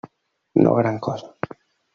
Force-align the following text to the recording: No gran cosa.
No 0.63 0.73
gran 0.79 0.97
cosa. 0.99 1.35